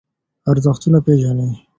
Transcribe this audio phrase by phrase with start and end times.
[0.51, 1.51] ارزښتونه پېژنئ.